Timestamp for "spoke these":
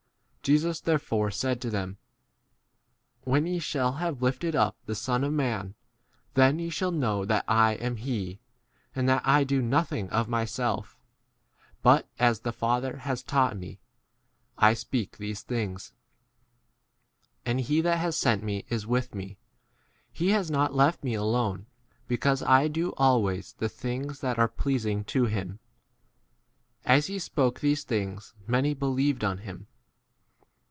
27.19-27.83